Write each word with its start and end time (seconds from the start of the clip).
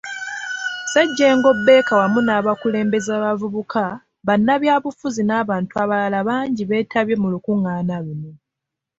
Ssejjengo 0.85 1.49
Baker 1.65 1.97
wamu 2.01 2.19
n'abakulembeze 2.23 3.11
b'abavubuka, 3.15 3.83
bannabyabufuzi 4.27 5.21
n'abantu 5.25 5.73
abalala 5.83 6.19
bangi 6.27 6.63
beetabye 6.69 7.15
mu 7.21 7.27
lukungaana 7.33 7.95
luno. 8.05 8.31